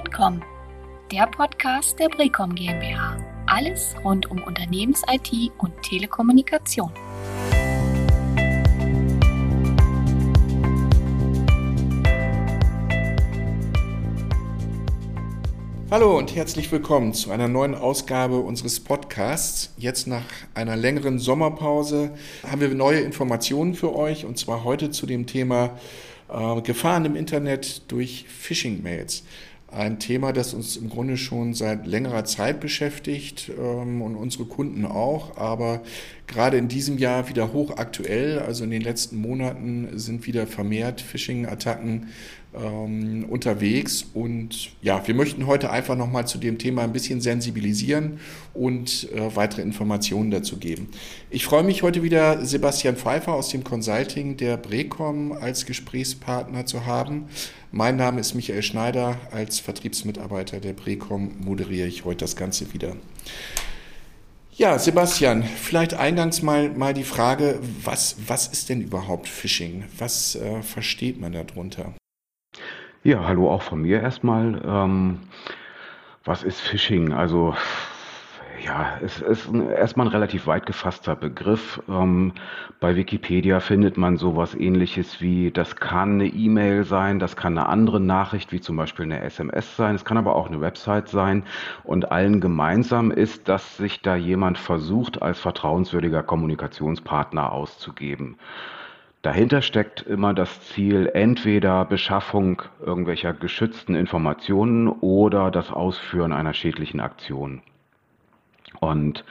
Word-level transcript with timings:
Broadcom, 0.00 0.40
der 1.12 1.26
Podcast 1.26 1.98
der 1.98 2.08
Brecom 2.08 2.54
GmbH. 2.54 3.18
Alles 3.46 3.94
rund 4.02 4.30
um 4.30 4.42
Unternehmens-IT 4.42 5.52
und 5.58 5.74
Telekommunikation. 5.82 6.90
Hallo 15.90 16.16
und 16.16 16.34
herzlich 16.34 16.72
willkommen 16.72 17.12
zu 17.12 17.30
einer 17.30 17.48
neuen 17.48 17.74
Ausgabe 17.74 18.38
unseres 18.38 18.80
Podcasts. 18.80 19.74
Jetzt 19.76 20.06
nach 20.06 20.24
einer 20.54 20.76
längeren 20.76 21.18
Sommerpause 21.18 22.14
haben 22.50 22.62
wir 22.62 22.68
neue 22.70 23.00
Informationen 23.00 23.74
für 23.74 23.94
euch 23.94 24.24
und 24.24 24.38
zwar 24.38 24.64
heute 24.64 24.90
zu 24.90 25.04
dem 25.04 25.26
Thema 25.26 25.78
äh, 26.30 26.62
Gefahren 26.62 27.04
im 27.04 27.16
Internet 27.16 27.90
durch 27.92 28.24
Phishing-Mails. 28.28 29.24
Ein 29.72 30.00
Thema, 30.00 30.32
das 30.32 30.52
uns 30.52 30.76
im 30.76 30.90
Grunde 30.90 31.16
schon 31.16 31.54
seit 31.54 31.86
längerer 31.86 32.24
Zeit 32.24 32.58
beschäftigt 32.60 33.52
ähm, 33.56 34.02
und 34.02 34.16
unsere 34.16 34.44
Kunden 34.44 34.84
auch, 34.84 35.36
aber 35.36 35.82
gerade 36.26 36.56
in 36.56 36.68
diesem 36.68 36.98
Jahr 36.98 37.28
wieder 37.28 37.52
hochaktuell. 37.52 38.40
Also 38.40 38.64
in 38.64 38.70
den 38.70 38.82
letzten 38.82 39.16
Monaten 39.16 39.88
sind 39.94 40.26
wieder 40.26 40.46
vermehrt 40.46 41.00
Phishing-Attacken 41.00 42.08
ähm, 42.54 43.26
unterwegs. 43.28 44.06
Und 44.14 44.70
ja, 44.82 45.06
wir 45.06 45.14
möchten 45.14 45.46
heute 45.46 45.70
einfach 45.70 45.96
nochmal 45.96 46.26
zu 46.26 46.38
dem 46.38 46.58
Thema 46.58 46.82
ein 46.82 46.92
bisschen 46.92 47.20
sensibilisieren 47.20 48.18
und 48.54 49.08
äh, 49.12 49.36
weitere 49.36 49.62
Informationen 49.62 50.30
dazu 50.30 50.56
geben. 50.56 50.88
Ich 51.30 51.44
freue 51.44 51.62
mich 51.62 51.82
heute 51.82 52.02
wieder, 52.02 52.44
Sebastian 52.44 52.96
Pfeiffer 52.96 53.34
aus 53.34 53.50
dem 53.50 53.62
Consulting 53.62 54.36
der 54.36 54.56
Brecom 54.56 55.32
als 55.32 55.66
Gesprächspartner 55.66 56.66
zu 56.66 56.86
haben. 56.86 57.26
Mein 57.72 57.94
Name 57.94 58.18
ist 58.18 58.34
Michael 58.34 58.64
Schneider. 58.64 59.16
Als 59.30 59.60
Vertriebsmitarbeiter 59.60 60.58
der 60.58 60.72
Brecom 60.72 61.36
moderiere 61.38 61.86
ich 61.86 62.04
heute 62.04 62.24
das 62.24 62.34
Ganze 62.34 62.74
wieder. 62.74 62.96
Ja, 64.50 64.76
Sebastian, 64.76 65.44
vielleicht 65.44 65.94
eingangs 65.94 66.42
mal, 66.42 66.70
mal 66.70 66.94
die 66.94 67.04
Frage, 67.04 67.60
was, 67.84 68.16
was 68.26 68.48
ist 68.48 68.70
denn 68.70 68.80
überhaupt 68.80 69.28
Phishing? 69.28 69.84
Was 69.98 70.34
äh, 70.34 70.62
versteht 70.62 71.20
man 71.20 71.32
darunter? 71.32 71.94
Ja, 73.04 73.28
hallo 73.28 73.48
auch 73.48 73.62
von 73.62 73.82
mir 73.82 74.02
erstmal. 74.02 74.60
Ähm, 74.66 75.20
was 76.24 76.42
ist 76.42 76.60
Phishing? 76.60 77.12
Also 77.12 77.54
ja, 78.64 78.98
es 79.02 79.20
ist 79.20 79.50
erstmal 79.52 80.06
ein 80.06 80.12
relativ 80.12 80.46
weit 80.46 80.66
gefasster 80.66 81.16
Begriff. 81.16 81.82
Ähm, 81.88 82.32
bei 82.78 82.96
Wikipedia 82.96 83.60
findet 83.60 83.96
man 83.96 84.16
sowas 84.16 84.54
ähnliches 84.54 85.20
wie, 85.20 85.50
das 85.50 85.76
kann 85.76 86.14
eine 86.14 86.26
E-Mail 86.26 86.84
sein, 86.84 87.18
das 87.18 87.36
kann 87.36 87.56
eine 87.56 87.68
andere 87.68 88.00
Nachricht, 88.00 88.52
wie 88.52 88.60
zum 88.60 88.76
Beispiel 88.76 89.06
eine 89.06 89.22
SMS 89.22 89.76
sein, 89.76 89.94
es 89.94 90.04
kann 90.04 90.18
aber 90.18 90.36
auch 90.36 90.48
eine 90.48 90.60
Website 90.60 91.08
sein. 91.08 91.44
Und 91.84 92.12
allen 92.12 92.40
gemeinsam 92.40 93.10
ist, 93.10 93.48
dass 93.48 93.76
sich 93.76 94.02
da 94.02 94.16
jemand 94.16 94.58
versucht, 94.58 95.22
als 95.22 95.40
vertrauenswürdiger 95.40 96.22
Kommunikationspartner 96.22 97.52
auszugeben. 97.52 98.36
Dahinter 99.22 99.60
steckt 99.60 100.02
immer 100.02 100.32
das 100.32 100.62
Ziel, 100.62 101.10
entweder 101.12 101.84
Beschaffung 101.84 102.62
irgendwelcher 102.84 103.34
geschützten 103.34 103.94
Informationen 103.94 104.88
oder 104.88 105.50
das 105.50 105.70
Ausführen 105.70 106.32
einer 106.32 106.54
schädlichen 106.54 107.00
Aktion. 107.00 107.60
Und 108.78 109.24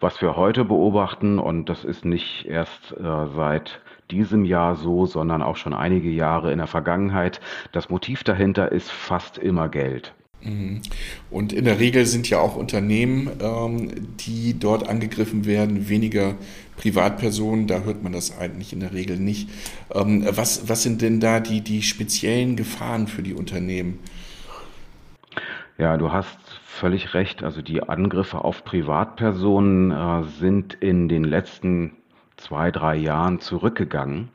was 0.00 0.22
wir 0.22 0.36
heute 0.36 0.64
beobachten, 0.64 1.38
und 1.38 1.68
das 1.68 1.84
ist 1.84 2.04
nicht 2.04 2.46
erst 2.46 2.92
äh, 2.92 3.26
seit 3.34 3.80
diesem 4.10 4.44
Jahr 4.44 4.76
so, 4.76 5.06
sondern 5.06 5.42
auch 5.42 5.56
schon 5.56 5.74
einige 5.74 6.10
Jahre 6.10 6.52
in 6.52 6.58
der 6.58 6.66
Vergangenheit, 6.66 7.40
das 7.72 7.90
Motiv 7.90 8.24
dahinter 8.24 8.72
ist 8.72 8.90
fast 8.90 9.38
immer 9.38 9.68
Geld. 9.68 10.14
Mhm. 10.42 10.82
Und 11.30 11.52
in 11.52 11.64
der 11.64 11.80
Regel 11.80 12.06
sind 12.06 12.30
ja 12.30 12.38
auch 12.38 12.56
Unternehmen, 12.56 13.30
ähm, 13.40 14.16
die 14.18 14.58
dort 14.58 14.88
angegriffen 14.88 15.46
werden, 15.46 15.88
weniger 15.88 16.34
Privatpersonen. 16.76 17.66
Da 17.66 17.80
hört 17.80 18.02
man 18.02 18.12
das 18.12 18.38
eigentlich 18.38 18.72
in 18.72 18.80
der 18.80 18.92
Regel 18.92 19.18
nicht. 19.18 19.50
Ähm, 19.92 20.24
was, 20.30 20.68
was 20.68 20.82
sind 20.82 21.02
denn 21.02 21.20
da 21.20 21.40
die, 21.40 21.60
die 21.60 21.82
speziellen 21.82 22.56
Gefahren 22.56 23.08
für 23.08 23.22
die 23.22 23.34
Unternehmen? 23.34 23.98
Ja, 25.76 25.96
du 25.96 26.12
hast 26.12 26.38
völlig 26.78 27.14
recht. 27.14 27.42
Also 27.42 27.62
die 27.62 27.82
Angriffe 27.82 28.44
auf 28.44 28.64
Privatpersonen 28.64 29.90
äh, 29.90 30.24
sind 30.24 30.74
in 30.74 31.08
den 31.08 31.24
letzten 31.24 31.96
zwei, 32.36 32.70
drei 32.70 32.96
Jahren 32.96 33.40
zurückgegangen. 33.40 34.28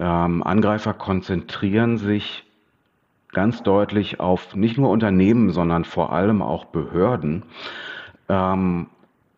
Ähm, 0.00 0.42
Angreifer 0.42 0.94
konzentrieren 0.94 1.98
sich 1.98 2.44
ganz 3.32 3.62
deutlich 3.62 4.20
auf 4.20 4.54
nicht 4.54 4.78
nur 4.78 4.90
Unternehmen, 4.90 5.50
sondern 5.50 5.84
vor 5.84 6.12
allem 6.12 6.42
auch 6.42 6.66
Behörden. 6.66 7.44
Ähm, 8.28 8.86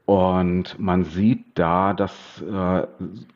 und 0.07 0.79
man 0.79 1.05
sieht 1.05 1.45
da, 1.55 1.93
dass 1.93 2.43
äh, 2.43 2.87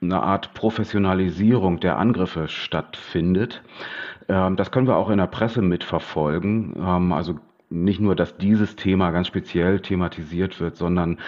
eine 0.03 0.22
Art 0.22 0.54
Professionalisierung 0.54 1.78
der 1.81 1.99
Angriffe 1.99 2.49
stattfindet. 2.49 3.62
Ähm, 4.28 4.56
das 4.56 4.71
können 4.71 4.87
wir 4.87 4.97
auch 4.97 5.10
in 5.10 5.19
der 5.19 5.27
Presse 5.27 5.62
mitverfolgen. 5.62 6.75
Ähm, 6.77 7.12
also 7.12 7.38
nicht 7.75 8.01
nur, 8.01 8.15
dass 8.15 8.37
dieses 8.37 8.77
Thema 8.77 9.11
ganz 9.11 9.27
speziell 9.27 9.81
thematisiert 9.81 10.61
wird, 10.61 10.77
sondern 10.77 11.19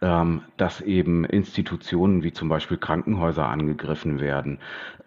ähm, 0.00 0.42
dass 0.56 0.80
eben 0.80 1.24
Institutionen 1.24 2.22
wie 2.22 2.32
zum 2.32 2.48
Beispiel 2.48 2.76
Krankenhäuser 2.76 3.46
angegriffen 3.46 4.20
werden 4.20 4.58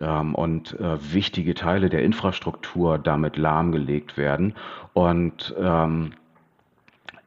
ähm, 0.02 0.36
und 0.36 0.80
äh, 0.80 0.98
wichtige 1.14 1.54
Teile 1.54 1.90
der 1.90 2.04
Infrastruktur 2.04 2.98
damit 3.00 3.38
lahmgelegt 3.38 4.18
werden. 4.18 4.54
Und 4.94 5.56
ähm, 5.60 6.12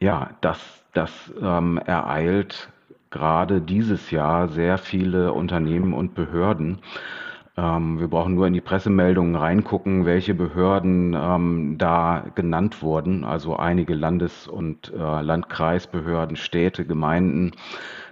ja, 0.01 0.31
das, 0.41 0.85
das 0.93 1.33
ähm, 1.41 1.79
ereilt 1.79 2.69
gerade 3.11 3.61
dieses 3.61 4.11
Jahr 4.11 4.49
sehr 4.49 4.79
viele 4.79 5.33
Unternehmen 5.33 5.93
und 5.93 6.15
Behörden. 6.15 6.79
Ähm, 7.57 8.01
wir 8.01 8.09
brauchen 8.09 8.35
nur 8.35 8.47
in 8.47 8.55
die 8.55 8.63
Pressemeldungen 8.63 9.37
reingucken, 9.37 10.07
welche 10.07 10.35
Behörden 10.35 11.15
ähm, 11.15 11.77
da 11.79 12.25
genannt 12.35 12.83
wurden. 12.83 13.25
Also 13.25 13.57
einige 13.57 13.95
Landes- 13.95 14.49
und 14.49 14.93
äh, 14.93 15.21
Landkreisbehörden, 15.23 16.37
Städte, 16.37 16.87
Gemeinden 16.87 17.53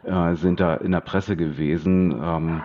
äh, 0.05 0.35
sind 0.35 0.61
da 0.61 0.75
in 0.75 0.93
der 0.93 1.01
Presse 1.01 1.37
gewesen. 1.37 2.13
Ähm, 2.23 2.63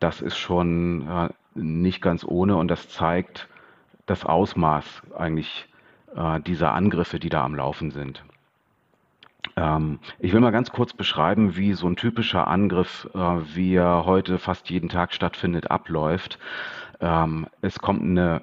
das 0.00 0.20
ist 0.20 0.36
schon 0.36 1.06
äh, 1.08 1.28
nicht 1.54 2.02
ganz 2.02 2.24
ohne 2.24 2.56
und 2.56 2.68
das 2.68 2.88
zeigt 2.88 3.48
das 4.06 4.24
Ausmaß 4.24 5.02
eigentlich 5.16 5.68
äh, 6.16 6.40
dieser 6.40 6.72
Angriffe, 6.72 7.20
die 7.20 7.28
da 7.28 7.44
am 7.44 7.54
Laufen 7.54 7.92
sind. 7.92 8.24
Ähm, 9.56 9.98
ich 10.18 10.32
will 10.32 10.40
mal 10.40 10.50
ganz 10.50 10.70
kurz 10.70 10.92
beschreiben, 10.92 11.56
wie 11.56 11.74
so 11.74 11.86
ein 11.86 11.96
typischer 11.96 12.48
Angriff, 12.48 13.08
äh, 13.14 13.18
wie 13.18 13.74
er 13.74 14.04
heute 14.06 14.38
fast 14.38 14.70
jeden 14.70 14.88
Tag 14.88 15.12
stattfindet, 15.14 15.70
abläuft. 15.70 16.38
Ähm, 17.00 17.46
es 17.60 17.78
kommt 17.80 18.02
eine 18.02 18.42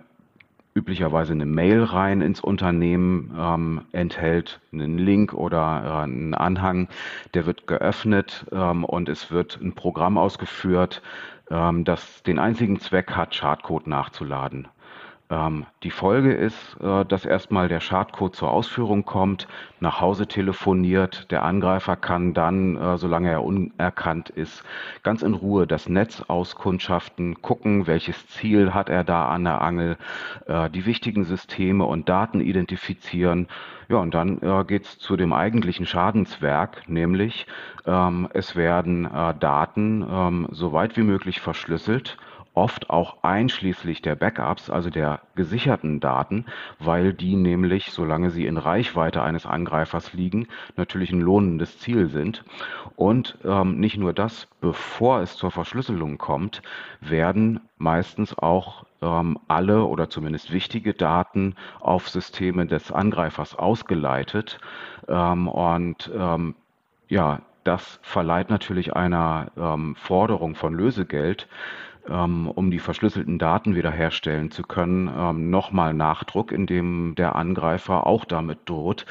üblicherweise 0.75 1.33
eine 1.33 1.45
Mail 1.45 1.83
rein 1.83 2.21
ins 2.21 2.39
Unternehmen, 2.39 3.33
ähm, 3.37 3.81
enthält 3.91 4.61
einen 4.71 4.97
Link 4.97 5.33
oder 5.33 5.83
äh, 5.83 6.03
einen 6.03 6.33
Anhang, 6.33 6.87
der 7.33 7.45
wird 7.45 7.67
geöffnet 7.67 8.45
ähm, 8.51 8.85
und 8.85 9.09
es 9.09 9.31
wird 9.31 9.59
ein 9.61 9.73
Programm 9.73 10.17
ausgeführt, 10.17 11.01
ähm, 11.49 11.83
das 11.83 12.23
den 12.23 12.39
einzigen 12.39 12.79
Zweck 12.79 13.11
hat, 13.11 13.35
Schadcode 13.35 13.87
nachzuladen. 13.87 14.67
Ähm, 15.31 15.67
die 15.83 15.91
Folge 15.91 16.33
ist, 16.33 16.77
äh, 16.81 17.05
dass 17.05 17.23
erstmal 17.23 17.67
der 17.67 17.81
Schadcode 17.81 18.35
zur 18.35 18.49
Ausführung 18.49 19.05
kommt, 19.05 19.47
nach 19.79 20.01
Hause 20.01 20.25
telefoniert. 20.25 21.29
Der 21.29 21.43
Angreifer 21.43 21.95
kann 21.95 22.33
dann, 22.33 22.75
äh, 22.75 22.97
solange 22.97 23.29
er 23.29 23.43
unerkannt 23.43 24.29
ist, 24.31 24.63
ganz 25.03 25.21
in 25.21 25.35
Ruhe 25.35 25.67
das 25.67 25.87
Netz 25.87 26.23
auskundschaften, 26.27 27.43
gucken, 27.43 27.85
welches 27.85 28.27
Ziel 28.27 28.73
hat 28.73 28.89
er 28.89 29.03
da 29.03 29.29
an 29.29 29.43
der 29.43 29.61
Angel, 29.61 29.97
äh, 30.47 30.69
die 30.71 30.87
wichtigen 30.87 31.25
Systeme 31.25 31.85
und 31.85 32.09
Daten 32.09 32.41
identifizieren. 32.41 33.47
Ja, 33.87 33.97
und 33.97 34.15
dann 34.15 34.41
äh, 34.41 34.63
geht 34.65 34.85
es 34.85 34.97
zu 34.97 35.15
dem 35.15 35.33
eigentlichen 35.33 35.85
Schadenswerk, 35.85 36.89
nämlich 36.89 37.45
ähm, 37.85 38.27
es 38.33 38.55
werden 38.55 39.05
äh, 39.05 39.35
Daten 39.39 40.05
ähm, 40.09 40.47
so 40.51 40.73
weit 40.73 40.97
wie 40.97 41.03
möglich 41.03 41.39
verschlüsselt 41.39 42.17
oft 42.53 42.89
auch 42.89 43.23
einschließlich 43.23 44.01
der 44.01 44.15
Backups, 44.15 44.69
also 44.69 44.89
der 44.89 45.21
gesicherten 45.35 45.99
Daten, 45.99 46.45
weil 46.79 47.13
die 47.13 47.35
nämlich, 47.35 47.91
solange 47.91 48.31
sie 48.31 48.45
in 48.45 48.57
Reichweite 48.57 49.21
eines 49.21 49.45
Angreifers 49.45 50.13
liegen, 50.13 50.47
natürlich 50.75 51.11
ein 51.11 51.21
lohnendes 51.21 51.79
Ziel 51.79 52.09
sind. 52.09 52.43
Und 52.95 53.37
ähm, 53.45 53.79
nicht 53.79 53.97
nur 53.97 54.13
das, 54.13 54.47
bevor 54.61 55.21
es 55.21 55.35
zur 55.35 55.51
Verschlüsselung 55.51 56.17
kommt, 56.17 56.61
werden 57.01 57.61
meistens 57.77 58.37
auch 58.37 58.85
ähm, 59.01 59.39
alle 59.47 59.85
oder 59.85 60.09
zumindest 60.09 60.51
wichtige 60.51 60.93
Daten 60.93 61.55
auf 61.79 62.09
Systeme 62.09 62.65
des 62.65 62.91
Angreifers 62.91 63.55
ausgeleitet. 63.55 64.59
Ähm, 65.07 65.47
und 65.47 66.11
ähm, 66.13 66.55
ja, 67.07 67.41
das 67.63 67.99
verleiht 68.01 68.49
natürlich 68.49 68.95
einer 68.95 69.51
ähm, 69.57 69.95
Forderung 69.95 70.55
von 70.55 70.73
Lösegeld 70.73 71.47
um 72.09 72.71
die 72.71 72.79
verschlüsselten 72.79 73.39
Daten 73.39 73.75
wiederherstellen 73.75 74.51
zu 74.51 74.63
können, 74.63 75.09
ähm, 75.15 75.49
nochmal 75.49 75.93
Nachdruck, 75.93 76.51
in 76.51 76.65
dem 76.65 77.15
der 77.15 77.35
Angreifer 77.35 78.07
auch 78.07 78.25
damit 78.25 78.59
droht, 78.65 79.05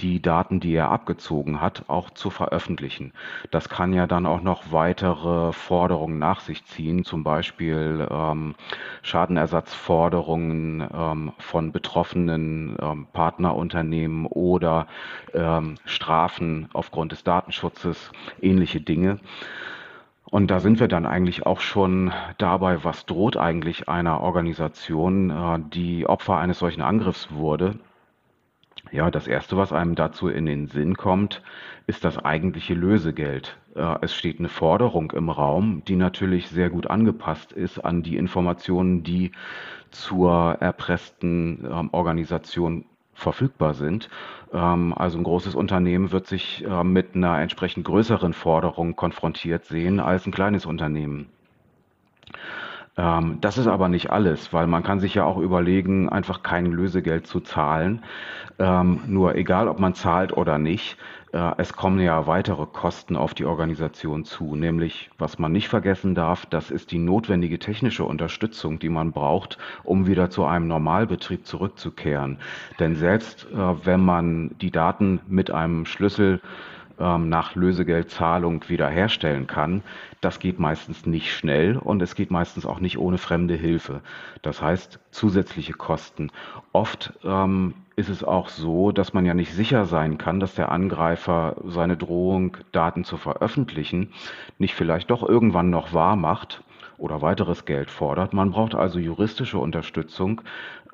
die 0.00 0.20
Daten, 0.20 0.60
die 0.60 0.74
er 0.74 0.90
abgezogen 0.90 1.60
hat, 1.60 1.84
auch 1.88 2.10
zu 2.10 2.30
veröffentlichen. 2.30 3.12
Das 3.50 3.68
kann 3.68 3.92
ja 3.92 4.06
dann 4.06 4.26
auch 4.26 4.42
noch 4.42 4.72
weitere 4.72 5.52
Forderungen 5.52 6.18
nach 6.18 6.40
sich 6.40 6.64
ziehen, 6.64 7.04
zum 7.04 7.24
Beispiel 7.24 8.06
ähm, 8.10 8.54
Schadenersatzforderungen 9.02 10.86
ähm, 10.92 11.32
von 11.38 11.72
betroffenen 11.72 12.76
ähm, 12.80 13.06
Partnerunternehmen 13.12 14.26
oder 14.26 14.86
ähm, 15.34 15.76
Strafen 15.84 16.68
aufgrund 16.72 17.12
des 17.12 17.24
Datenschutzes, 17.24 18.12
ähnliche 18.40 18.80
Dinge. 18.80 19.18
Und 20.32 20.50
da 20.50 20.60
sind 20.60 20.80
wir 20.80 20.88
dann 20.88 21.04
eigentlich 21.04 21.44
auch 21.44 21.60
schon 21.60 22.10
dabei, 22.38 22.84
was 22.84 23.04
droht 23.04 23.36
eigentlich 23.36 23.90
einer 23.90 24.22
Organisation, 24.22 25.28
äh, 25.28 25.58
die 25.74 26.06
Opfer 26.06 26.38
eines 26.38 26.58
solchen 26.58 26.80
Angriffs 26.80 27.32
wurde. 27.32 27.78
Ja, 28.90 29.10
das 29.10 29.26
Erste, 29.26 29.58
was 29.58 29.74
einem 29.74 29.94
dazu 29.94 30.28
in 30.28 30.46
den 30.46 30.68
Sinn 30.68 30.96
kommt, 30.96 31.42
ist 31.86 32.02
das 32.02 32.16
eigentliche 32.16 32.72
Lösegeld. 32.72 33.58
Äh, 33.74 33.96
es 34.00 34.14
steht 34.14 34.38
eine 34.38 34.48
Forderung 34.48 35.10
im 35.10 35.28
Raum, 35.28 35.82
die 35.86 35.96
natürlich 35.96 36.48
sehr 36.48 36.70
gut 36.70 36.86
angepasst 36.86 37.52
ist 37.52 37.78
an 37.80 38.02
die 38.02 38.16
Informationen, 38.16 39.02
die 39.02 39.32
zur 39.90 40.56
erpressten 40.60 41.62
ähm, 41.70 41.90
Organisation 41.92 42.86
verfügbar 43.14 43.74
sind. 43.74 44.08
Ähm, 44.52 44.94
also 44.96 45.18
ein 45.18 45.24
großes 45.24 45.54
Unternehmen 45.54 46.12
wird 46.12 46.26
sich 46.26 46.64
äh, 46.64 46.84
mit 46.84 47.14
einer 47.14 47.38
entsprechend 47.40 47.84
größeren 47.84 48.32
Forderung 48.32 48.96
konfrontiert 48.96 49.64
sehen 49.64 50.00
als 50.00 50.26
ein 50.26 50.32
kleines 50.32 50.66
Unternehmen. 50.66 51.28
Ähm, 52.96 53.38
das 53.40 53.58
ist 53.58 53.66
aber 53.66 53.88
nicht 53.88 54.10
alles, 54.10 54.52
weil 54.52 54.66
man 54.66 54.82
kann 54.82 55.00
sich 55.00 55.14
ja 55.14 55.24
auch 55.24 55.38
überlegen, 55.38 56.08
einfach 56.08 56.42
kein 56.42 56.66
Lösegeld 56.66 57.26
zu 57.26 57.40
zahlen. 57.40 58.02
Ähm, 58.58 59.00
nur 59.06 59.34
egal, 59.34 59.68
ob 59.68 59.78
man 59.78 59.94
zahlt 59.94 60.36
oder 60.36 60.58
nicht, 60.58 60.98
äh, 61.32 61.52
es 61.56 61.72
kommen 61.72 62.00
ja 62.00 62.26
weitere 62.26 62.66
Kosten 62.66 63.16
auf 63.16 63.32
die 63.32 63.46
Organisation 63.46 64.24
zu, 64.24 64.54
nämlich 64.54 65.10
was 65.16 65.38
man 65.38 65.52
nicht 65.52 65.68
vergessen 65.68 66.14
darf, 66.14 66.44
das 66.46 66.70
ist 66.70 66.92
die 66.92 66.98
notwendige 66.98 67.58
technische 67.58 68.04
Unterstützung, 68.04 68.78
die 68.78 68.90
man 68.90 69.12
braucht, 69.12 69.56
um 69.84 70.06
wieder 70.06 70.28
zu 70.28 70.44
einem 70.44 70.68
Normalbetrieb 70.68 71.46
zurückzukehren. 71.46 72.38
Denn 72.78 72.96
selbst 72.96 73.46
äh, 73.50 73.86
wenn 73.86 74.04
man 74.04 74.50
die 74.60 74.70
Daten 74.70 75.20
mit 75.26 75.50
einem 75.50 75.86
Schlüssel 75.86 76.40
ähm, 76.98 77.28
nach 77.28 77.54
Lösegeldzahlung 77.54 78.68
wiederherstellen 78.68 79.46
kann, 79.46 79.82
das 80.20 80.38
geht 80.38 80.58
meistens 80.58 81.06
nicht 81.06 81.32
schnell 81.32 81.76
und 81.76 82.02
es 82.02 82.14
geht 82.14 82.30
meistens 82.30 82.66
auch 82.66 82.80
nicht 82.80 82.98
ohne 82.98 83.18
fremde 83.18 83.54
Hilfe. 83.54 84.00
Das 84.42 84.62
heißt 84.62 85.00
zusätzliche 85.10 85.72
Kosten. 85.72 86.30
Oft 86.72 87.12
ähm, 87.24 87.74
ist 87.96 88.08
es 88.08 88.24
auch 88.24 88.48
so, 88.48 88.92
dass 88.92 89.12
man 89.12 89.26
ja 89.26 89.34
nicht 89.34 89.52
sicher 89.52 89.86
sein 89.86 90.18
kann, 90.18 90.40
dass 90.40 90.54
der 90.54 90.72
Angreifer 90.72 91.56
seine 91.64 91.96
Drohung, 91.96 92.56
Daten 92.72 93.04
zu 93.04 93.16
veröffentlichen, 93.16 94.12
nicht 94.58 94.74
vielleicht 94.74 95.10
doch 95.10 95.22
irgendwann 95.28 95.70
noch 95.70 95.92
wahr 95.92 96.16
macht 96.16 96.62
oder 97.02 97.20
weiteres 97.20 97.64
Geld 97.64 97.90
fordert. 97.90 98.32
Man 98.32 98.52
braucht 98.52 98.76
also 98.76 99.00
juristische 99.00 99.58
Unterstützung, 99.58 100.40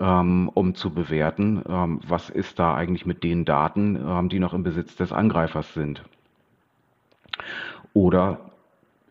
ähm, 0.01 0.51
um 0.55 0.75
zu 0.75 0.91
bewerten, 0.91 1.63
ähm, 1.69 2.01
was 2.07 2.31
ist 2.31 2.59
da 2.59 2.75
eigentlich 2.75 3.05
mit 3.05 3.23
den 3.23 3.45
Daten, 3.45 3.97
ähm, 3.97 4.31
die 4.31 4.39
noch 4.39 4.55
im 4.55 4.63
Besitz 4.63 4.97
des 4.97 5.13
Angreifers 5.13 5.75
sind. 5.75 6.03
Oder 7.93 8.41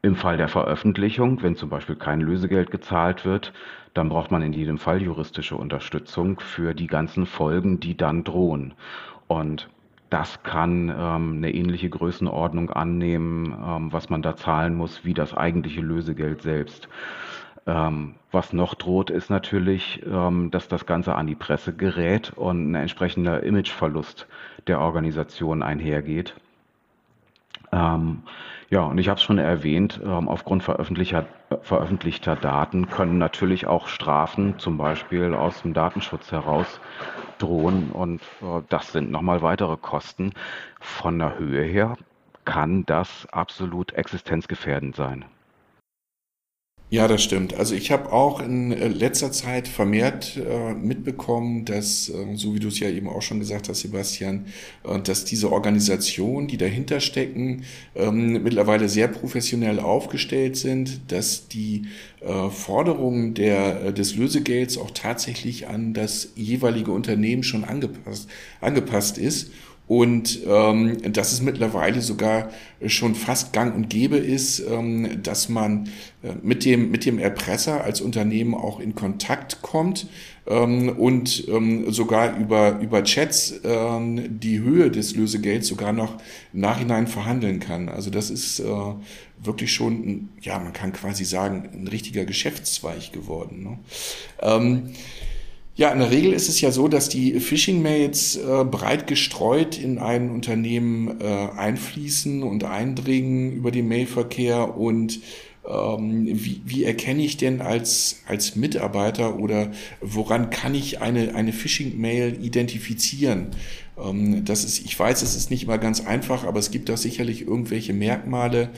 im 0.02 0.16
Fall 0.16 0.38
der 0.38 0.48
Veröffentlichung, 0.48 1.44
wenn 1.44 1.56
zum 1.56 1.70
Beispiel 1.70 1.96
kein 1.96 2.20
Lösegeld 2.20 2.72
gezahlt 2.72 3.26
wird, 3.26 3.54
dann 3.94 4.10
braucht 4.10 4.32
man 4.32 4.42
in 4.42 4.54
jedem 4.54 4.80
Fall 4.80 5.02
juristische 5.02 5.56
Unterstützung 5.56 6.40
für 6.40 6.74
die 6.74 6.88
ganzen 6.88 7.28
Folgen, 7.28 7.80
die 7.80 7.96
dann 7.96 8.24
drohen. 8.24 8.74
Und 9.28 9.70
das 10.10 10.44
kann 10.44 10.90
ähm, 10.90 11.38
eine 11.38 11.54
ähnliche 11.54 11.90
Größenordnung 11.90 12.70
annehmen, 12.70 13.54
ähm, 13.66 13.94
was 13.94 14.10
man 14.10 14.22
da 14.22 14.36
zahlen 14.36 14.76
muss, 14.76 15.04
wie 15.06 15.14
das 15.14 15.34
eigentliche 15.34 15.82
Lösegeld 15.82 16.42
selbst. 16.42 16.88
Ähm, 17.66 18.16
was 18.32 18.54
noch 18.54 18.76
droht, 18.76 19.10
ist 19.10 19.30
natürlich, 19.30 20.02
ähm, 20.06 20.52
dass 20.52 20.70
das 20.70 20.86
Ganze 20.86 21.16
an 21.16 21.28
die 21.28 21.36
Presse 21.36 21.74
gerät 21.74 22.32
und 22.36 22.72
ein 22.72 22.76
entsprechender 22.76 23.44
Imageverlust 23.44 24.28
der 24.68 24.80
Organisation 24.80 25.62
einhergeht. 25.62 26.36
Ähm, 27.72 28.24
ja, 28.70 28.82
und 28.82 28.98
ich 28.98 29.10
habe 29.10 29.18
es 29.18 29.24
schon 29.24 29.38
erwähnt, 29.38 30.00
ähm, 30.04 30.28
aufgrund 30.28 30.64
veröffentlichter, 30.64 31.26
veröffentlichter 31.62 32.36
Daten 32.36 32.90
können 32.90 33.18
natürlich 33.18 33.68
auch 33.68 33.88
Strafen, 33.88 34.60
zum 34.60 34.78
Beispiel 34.78 35.34
aus 35.34 35.62
dem 35.62 35.74
Datenschutz 35.74 36.32
heraus, 36.32 36.82
drohen. 37.38 37.92
Und 37.92 38.22
äh, 38.42 38.62
das 38.70 38.92
sind 38.92 39.12
nochmal 39.12 39.42
weitere 39.42 39.78
Kosten. 39.78 40.34
Von 40.80 41.20
der 41.20 41.38
Höhe 41.38 41.64
her 41.64 41.98
kann 42.46 42.86
das 42.86 43.28
absolut 43.32 43.94
existenzgefährdend 43.94 44.96
sein. 44.96 45.26
Ja, 46.90 47.10
das 47.10 47.22
stimmt. 47.22 47.54
Also 47.54 47.76
ich 47.76 47.92
habe 47.92 48.14
auch 48.14 48.40
in 48.40 48.72
äh, 48.72 48.88
letzter 48.88 49.30
Zeit 49.34 49.68
vermehrt 49.68 50.38
äh, 50.38 50.74
mitbekommen, 50.74 51.66
dass, 51.66 52.08
äh, 52.08 52.36
so 52.36 52.56
wie 52.56 52.60
du 52.60 52.70
es 52.70 52.80
ja 52.80 52.88
eben 52.90 53.10
auch 53.10 53.22
schon 53.22 53.40
gesagt 53.42 53.68
hast, 53.68 53.82
Sebastian, 53.82 54.46
äh, 54.86 54.98
dass 55.02 55.26
diese 55.26 55.52
Organisationen, 55.52 56.48
die 56.48 56.56
dahinter 56.56 57.02
stecken, 57.02 57.66
ähm, 57.94 58.42
mittlerweile 58.42 58.88
sehr 58.88 59.10
professionell 59.10 59.82
aufgestellt 59.82 60.56
sind, 60.56 61.12
dass 61.12 61.50
die 61.50 61.88
äh, 62.22 62.50
Forderungen 62.50 63.34
der, 63.34 63.88
äh, 63.88 63.94
des 63.94 64.16
Lösegelds 64.16 64.78
auch 64.78 64.92
tatsächlich 64.92 65.68
an 65.68 65.94
das 65.94 66.32
jeweilige 66.36 66.92
Unternehmen 66.94 67.44
schon 67.44 67.66
angepasst, 67.66 68.30
angepasst 68.62 69.18
ist 69.18 69.52
und 69.88 70.40
ähm, 70.46 70.98
dass 71.14 71.32
es 71.32 71.42
mittlerweile 71.42 72.02
sogar 72.02 72.50
schon 72.86 73.16
fast 73.16 73.54
gang 73.54 73.74
und 73.74 73.90
gäbe 73.90 74.18
ist, 74.18 74.60
ähm, 74.60 75.24
dass 75.24 75.48
man 75.48 75.90
äh, 76.24 76.34
mit, 76.44 76.66
dem, 76.66 76.92
mit 76.92 77.06
dem 77.06 77.20
Erpresser 77.20 77.84
als 77.84 78.02
Unternehmen 78.02 78.54
auch 78.54 78.82
in 78.82 78.96
Kontakt 78.96 79.62
kommt 79.62 80.08
ähm, 80.46 80.90
und 80.90 81.48
ähm, 81.48 81.90
sogar 81.92 82.38
über, 82.38 82.80
über 82.80 83.04
Chats 83.06 83.62
ähm, 83.64 84.40
die 84.40 84.60
Höhe 84.60 84.92
des 84.92 85.16
Lösegelds 85.16 85.68
sogar 85.68 85.94
noch 85.94 86.18
Nachhinein 86.52 87.08
verhandeln 87.08 87.62
kann. 87.62 87.88
Also 87.88 88.10
das 88.10 88.30
ist 88.30 88.60
äh, 88.60 88.66
wirklich 89.42 89.72
schon, 89.72 89.94
ein, 89.94 90.30
ja, 90.42 90.60
man 90.60 90.74
kann 90.74 90.92
quasi 90.92 91.24
sagen, 91.24 91.70
ein 91.72 91.88
richtiger 91.88 92.26
Geschäftszweig 92.26 93.14
geworden. 93.14 93.64
Ne? 93.64 93.80
Ähm, 94.42 94.90
ja, 95.78 95.92
in 95.92 96.00
der 96.00 96.10
Regel 96.10 96.34
ist 96.34 96.50
es 96.50 96.60
ja 96.60 96.72
so, 96.72 96.88
dass 96.88 97.08
die 97.08 97.40
Phishing-Mails 97.40 98.38
äh, 98.38 98.64
breit 98.66 99.06
gestreut 99.06 99.78
in 99.78 100.00
ein 100.00 100.32
Unternehmen 100.32 101.22
äh, 101.22 101.24
einfließen 101.56 102.42
und 102.42 102.64
eindringen 102.64 103.52
über 103.54 103.70
den 103.70 103.88
Mailverkehr 103.88 104.76
und 104.76 105.20
ähm, 105.68 106.26
wie, 106.26 106.62
wie 106.66 106.84
erkenne 106.84 107.24
ich 107.24 107.38
denn 107.38 107.62
als, 107.62 108.22
als 108.26 108.56
Mitarbeiter 108.56 109.38
oder 109.38 109.72
woran 110.02 110.50
kann 110.50 110.74
ich 110.74 111.00
eine, 111.00 111.36
eine 111.36 111.54
Phishing-Mail 111.54 112.44
identifizieren? 112.44 113.50
Ähm, 114.04 114.46
das 114.46 114.64
ist, 114.64 114.84
ich 114.84 114.98
weiß, 114.98 115.22
es 115.22 115.36
ist 115.36 115.52
nicht 115.52 115.66
immer 115.66 115.78
ganz 115.78 116.04
einfach, 116.04 116.44
aber 116.44 116.58
es 116.58 116.72
gibt 116.72 116.90
da 116.90 116.98
sicherlich 116.98 117.42
irgendwelche 117.42 117.94
Merkmale, 117.94 118.72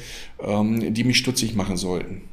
ähm, 0.45 0.93
die 0.93 1.05
mich 1.05 1.17
stutzig 1.17 1.55
machen 1.55 1.77
sollten. 1.77 2.23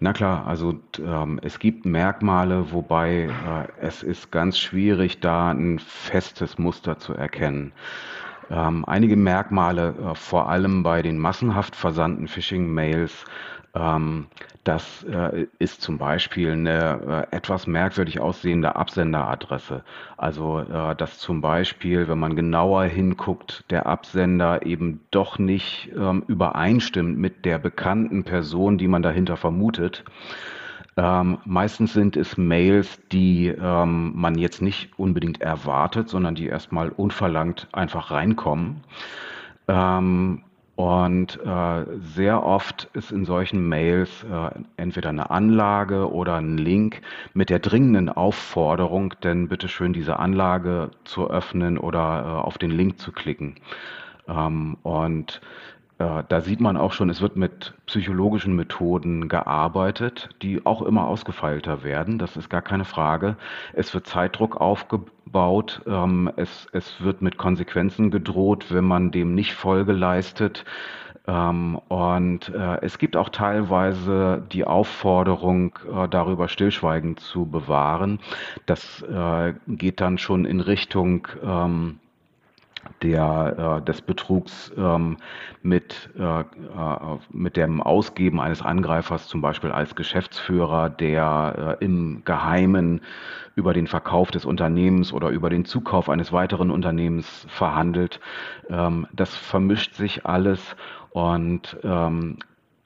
Na 0.00 0.12
klar, 0.12 0.46
also 0.46 0.80
ähm, 0.98 1.40
es 1.42 1.58
gibt 1.58 1.84
Merkmale, 1.86 2.72
wobei 2.72 3.28
äh, 3.28 3.68
es 3.80 4.02
ist 4.02 4.30
ganz 4.30 4.58
schwierig, 4.58 5.20
da 5.20 5.50
ein 5.50 5.78
festes 5.78 6.58
Muster 6.58 6.98
zu 6.98 7.14
erkennen. 7.14 7.72
Ähm, 8.50 8.84
einige 8.86 9.16
Merkmale, 9.16 9.94
äh, 9.94 10.14
vor 10.14 10.48
allem 10.48 10.82
bei 10.82 11.02
den 11.02 11.18
massenhaft 11.18 11.76
versandten 11.76 12.28
Phishing-Mails, 12.28 13.24
das 13.74 15.02
äh, 15.02 15.46
ist 15.58 15.82
zum 15.82 15.98
Beispiel 15.98 16.52
eine 16.52 17.26
äh, 17.32 17.36
etwas 17.36 17.66
merkwürdig 17.66 18.20
aussehende 18.20 18.76
Absenderadresse. 18.76 19.82
Also, 20.16 20.60
äh, 20.60 20.94
dass 20.94 21.18
zum 21.18 21.40
Beispiel, 21.40 22.06
wenn 22.08 22.18
man 22.18 22.36
genauer 22.36 22.84
hinguckt, 22.84 23.64
der 23.70 23.86
Absender 23.86 24.64
eben 24.64 25.00
doch 25.10 25.38
nicht 25.38 25.90
ähm, 25.96 26.22
übereinstimmt 26.28 27.18
mit 27.18 27.44
der 27.44 27.58
bekannten 27.58 28.22
Person, 28.22 28.78
die 28.78 28.88
man 28.88 29.02
dahinter 29.02 29.36
vermutet. 29.36 30.04
Ähm, 30.96 31.38
meistens 31.44 31.92
sind 31.92 32.16
es 32.16 32.36
Mails, 32.36 33.00
die 33.10 33.48
ähm, 33.48 34.12
man 34.14 34.38
jetzt 34.38 34.62
nicht 34.62 34.96
unbedingt 34.96 35.42
erwartet, 35.42 36.08
sondern 36.08 36.36
die 36.36 36.46
erstmal 36.46 36.90
unverlangt 36.90 37.66
einfach 37.72 38.12
reinkommen. 38.12 38.84
Ähm, 39.66 40.44
und 40.76 41.38
äh, 41.44 41.84
sehr 42.00 42.42
oft 42.42 42.88
ist 42.94 43.12
in 43.12 43.24
solchen 43.24 43.68
Mails 43.68 44.24
äh, 44.24 44.50
entweder 44.76 45.10
eine 45.10 45.30
Anlage 45.30 46.12
oder 46.12 46.34
ein 46.34 46.58
Link 46.58 47.00
mit 47.32 47.48
der 47.48 47.60
dringenden 47.60 48.08
Aufforderung, 48.08 49.14
denn 49.22 49.48
bitteschön 49.48 49.92
diese 49.92 50.18
Anlage 50.18 50.90
zu 51.04 51.30
öffnen 51.30 51.78
oder 51.78 52.24
äh, 52.24 52.28
auf 52.44 52.58
den 52.58 52.72
Link 52.72 52.98
zu 52.98 53.12
klicken. 53.12 53.54
Ähm, 54.26 54.76
und 54.82 55.40
da 55.98 56.40
sieht 56.40 56.60
man 56.60 56.76
auch 56.76 56.92
schon, 56.92 57.08
es 57.08 57.20
wird 57.20 57.36
mit 57.36 57.74
psychologischen 57.86 58.56
Methoden 58.56 59.28
gearbeitet, 59.28 60.28
die 60.42 60.66
auch 60.66 60.82
immer 60.82 61.06
ausgefeilter 61.06 61.84
werden. 61.84 62.18
Das 62.18 62.36
ist 62.36 62.50
gar 62.50 62.62
keine 62.62 62.84
Frage. 62.84 63.36
Es 63.74 63.94
wird 63.94 64.06
Zeitdruck 64.06 64.60
aufgebaut. 64.60 65.82
Ähm, 65.86 66.30
es, 66.36 66.66
es 66.72 67.00
wird 67.00 67.22
mit 67.22 67.38
Konsequenzen 67.38 68.10
gedroht, 68.10 68.66
wenn 68.70 68.84
man 68.84 69.12
dem 69.12 69.34
nicht 69.34 69.54
Folge 69.54 69.92
leistet. 69.92 70.64
Ähm, 71.28 71.76
und 71.88 72.48
äh, 72.48 72.80
es 72.82 72.98
gibt 72.98 73.16
auch 73.16 73.28
teilweise 73.28 74.42
die 74.52 74.64
Aufforderung, 74.64 75.78
äh, 75.90 76.08
darüber 76.08 76.48
Stillschweigen 76.48 77.16
zu 77.18 77.46
bewahren. 77.46 78.18
Das 78.66 79.04
geht 79.68 80.00
dann 80.00 80.18
schon 80.18 80.44
in 80.44 80.60
Richtung 80.60 81.28
ähm, 81.42 82.00
der, 83.02 83.80
äh, 83.80 83.84
des 83.84 84.02
Betrugs 84.02 84.72
ähm, 84.76 85.18
mit, 85.62 86.10
äh, 86.18 86.40
äh, 86.40 86.44
mit 87.30 87.56
dem 87.56 87.82
Ausgeben 87.82 88.40
eines 88.40 88.62
Angreifers, 88.62 89.28
zum 89.28 89.40
Beispiel 89.40 89.72
als 89.72 89.94
Geschäftsführer, 89.94 90.90
der 90.90 91.78
äh, 91.80 91.84
im 91.84 92.22
Geheimen 92.24 93.00
über 93.56 93.72
den 93.72 93.86
Verkauf 93.86 94.30
des 94.30 94.44
Unternehmens 94.44 95.12
oder 95.12 95.28
über 95.28 95.50
den 95.50 95.64
Zukauf 95.64 96.08
eines 96.08 96.32
weiteren 96.32 96.70
Unternehmens 96.70 97.46
verhandelt. 97.48 98.20
Ähm, 98.68 99.06
das 99.12 99.36
vermischt 99.36 99.94
sich 99.94 100.26
alles 100.26 100.76
und 101.10 101.76
ähm, 101.84 102.38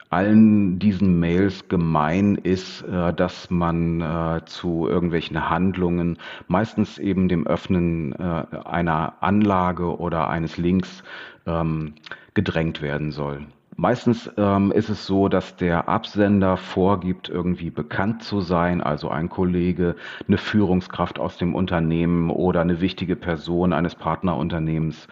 allen 0.09 0.79
diesen 0.79 1.19
Mails 1.19 1.67
gemein 1.67 2.35
ist, 2.35 2.81
äh, 2.83 3.13
dass 3.13 3.49
man 3.49 4.01
äh, 4.01 4.41
zu 4.45 4.87
irgendwelchen 4.87 5.49
Handlungen, 5.49 6.17
meistens 6.47 6.97
eben 6.97 7.27
dem 7.27 7.45
Öffnen 7.45 8.13
äh, 8.13 8.45
einer 8.65 9.21
Anlage 9.21 9.99
oder 9.99 10.29
eines 10.29 10.57
Links 10.57 11.03
ähm, 11.45 11.95
gedrängt 12.33 12.81
werden 12.81 13.11
soll. 13.11 13.45
Meistens 13.79 14.29
ähm, 14.35 14.73
ist 14.73 14.89
es 14.89 15.05
so, 15.05 15.29
dass 15.29 15.55
der 15.55 15.87
Absender 15.87 16.57
vorgibt, 16.57 17.29
irgendwie 17.29 17.69
bekannt 17.69 18.23
zu 18.23 18.41
sein, 18.41 18.81
also 18.81 19.07
ein 19.07 19.29
Kollege, 19.29 19.95
eine 20.27 20.37
Führungskraft 20.37 21.17
aus 21.17 21.37
dem 21.37 21.55
Unternehmen 21.55 22.29
oder 22.29 22.59
eine 22.59 22.81
wichtige 22.81 23.15
Person 23.15 23.71
eines 23.71 23.95
Partnerunternehmens, 23.95 25.07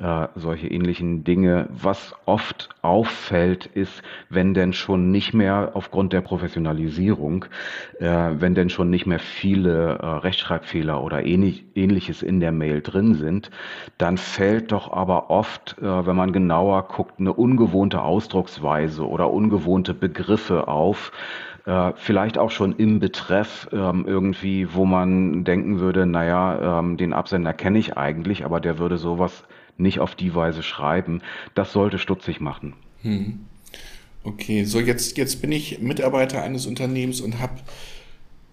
äh, 0.00 0.28
solche 0.36 0.68
ähnlichen 0.68 1.24
Dinge. 1.24 1.68
Was 1.70 2.14
oft 2.26 2.68
auffällt, 2.80 3.66
ist, 3.66 4.02
wenn 4.28 4.54
denn 4.54 4.72
schon 4.72 5.10
nicht 5.10 5.34
mehr 5.34 5.72
aufgrund 5.74 6.12
der 6.12 6.20
Professionalisierung, 6.20 7.46
äh, 7.98 8.06
wenn 8.38 8.54
denn 8.54 8.70
schon 8.70 8.88
nicht 8.88 9.06
mehr 9.06 9.18
viele 9.18 9.98
äh, 9.98 10.06
Rechtschreibfehler 10.06 11.02
oder 11.02 11.26
ähnlich, 11.26 11.64
ähnliches 11.74 12.22
in 12.22 12.38
der 12.38 12.52
Mail 12.52 12.82
drin 12.82 13.14
sind, 13.14 13.50
dann 13.98 14.16
fällt 14.16 14.70
doch 14.70 14.92
aber 14.92 15.28
oft, 15.28 15.76
äh, 15.80 16.06
wenn 16.06 16.14
man 16.14 16.30
genauer 16.30 16.86
guckt, 16.86 17.18
eine 17.18 17.32
ungewohnte 17.32 17.95
ungewohnte 17.96 18.02
Ausdrucksweise 18.02 19.06
oder 19.06 19.32
ungewohnte 19.32 19.94
Begriffe 19.94 20.68
auf, 20.68 21.12
äh, 21.64 21.92
vielleicht 21.96 22.38
auch 22.38 22.50
schon 22.50 22.76
im 22.76 23.00
Betreff 23.00 23.68
ähm, 23.72 24.04
irgendwie, 24.06 24.74
wo 24.74 24.84
man 24.84 25.44
denken 25.44 25.80
würde, 25.80 26.06
naja, 26.06 26.80
ähm, 26.80 26.96
den 26.96 27.12
Absender 27.12 27.54
kenne 27.54 27.78
ich 27.78 27.96
eigentlich, 27.96 28.44
aber 28.44 28.60
der 28.60 28.78
würde 28.78 28.98
sowas 28.98 29.44
nicht 29.78 30.00
auf 30.00 30.14
die 30.14 30.34
Weise 30.34 30.62
schreiben. 30.62 31.22
Das 31.54 31.72
sollte 31.72 31.98
stutzig 31.98 32.40
machen. 32.40 32.74
Hm. 33.02 33.46
Okay, 34.24 34.64
so 34.64 34.80
jetzt, 34.80 35.16
jetzt 35.16 35.40
bin 35.40 35.52
ich 35.52 35.80
Mitarbeiter 35.80 36.42
eines 36.42 36.66
Unternehmens 36.66 37.20
und 37.20 37.40
habe 37.40 37.54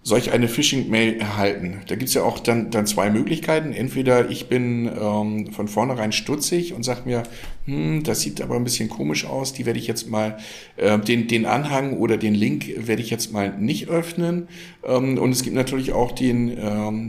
solch 0.04 0.32
eine 0.32 0.48
Phishing-Mail 0.48 1.18
erhalten. 1.18 1.80
Da 1.86 1.96
gibt's 1.96 2.12
ja 2.12 2.22
auch 2.22 2.38
dann, 2.38 2.70
dann 2.70 2.86
zwei 2.86 3.08
Möglichkeiten. 3.08 3.72
Entweder 3.72 4.30
ich 4.30 4.48
bin 4.48 4.86
ähm, 4.86 5.50
von 5.50 5.66
vornherein 5.66 6.12
stutzig 6.12 6.74
und 6.74 6.82
sage 6.82 7.00
mir, 7.06 7.22
hm, 7.64 8.02
das 8.02 8.20
sieht 8.20 8.42
aber 8.42 8.56
ein 8.56 8.64
bisschen 8.64 8.90
komisch 8.90 9.24
aus, 9.24 9.54
die 9.54 9.64
werde 9.64 9.78
ich 9.78 9.86
jetzt 9.86 10.10
mal, 10.10 10.36
äh, 10.76 10.98
den, 10.98 11.26
den 11.26 11.46
Anhang 11.46 11.96
oder 11.96 12.18
den 12.18 12.34
Link 12.34 12.66
werde 12.76 13.00
ich 13.00 13.08
jetzt 13.08 13.32
mal 13.32 13.56
nicht 13.58 13.88
öffnen. 13.88 14.48
Ähm, 14.84 15.16
und 15.18 15.32
es 15.32 15.42
gibt 15.42 15.56
natürlich 15.56 15.94
auch 15.94 16.12
den, 16.12 16.54
ähm, 16.58 17.08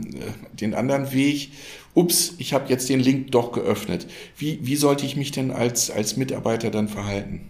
den 0.58 0.72
anderen 0.72 1.12
Weg, 1.12 1.50
ups, 1.92 2.34
ich 2.38 2.54
habe 2.54 2.70
jetzt 2.70 2.88
den 2.88 3.00
Link 3.00 3.30
doch 3.30 3.52
geöffnet. 3.52 4.06
Wie, 4.38 4.60
wie 4.62 4.76
sollte 4.76 5.04
ich 5.04 5.16
mich 5.16 5.32
denn 5.32 5.50
als, 5.50 5.90
als 5.90 6.16
Mitarbeiter 6.16 6.70
dann 6.70 6.88
verhalten? 6.88 7.42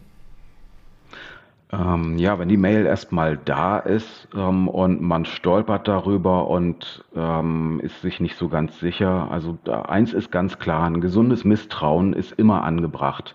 Ähm, 1.73 2.17
ja, 2.19 2.39
wenn 2.39 2.49
die 2.49 2.57
Mail 2.57 2.87
erstmal 2.87 3.37
da 3.37 3.79
ist 3.79 4.29
ähm, 4.35 4.69
und 4.69 5.01
man 5.03 5.25
stolpert 5.25 5.89
darüber 5.89 6.49
und 6.49 7.05
ähm, 7.17 7.81
ist 7.83 8.03
sich 8.03 8.21
nicht 8.21 8.37
so 8.37 8.49
ganz 8.49 8.79
sicher, 8.79 9.29
also 9.31 9.59
eins 9.67 10.13
ist 10.13 10.31
ganz 10.31 10.59
klar, 10.61 10.87
ein 10.87 11.01
gesundes 11.01 11.45
Misstrauen 11.45 12.13
ist 12.13 12.33
immer 12.33 12.63
angebracht. 12.63 13.35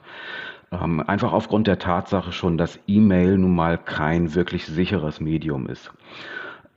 Ähm, 0.72 1.04
einfach 1.06 1.34
aufgrund 1.34 1.68
der 1.68 1.80
Tatsache 1.80 2.32
schon, 2.32 2.58
dass 2.58 2.80
E-Mail 2.88 3.38
nun 3.38 3.54
mal 3.54 3.78
kein 3.78 4.34
wirklich 4.34 4.66
sicheres 4.66 5.20
Medium 5.20 5.68
ist. 5.68 5.92